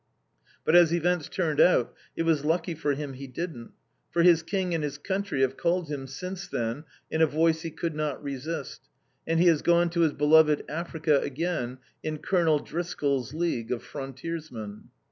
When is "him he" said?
2.95-3.27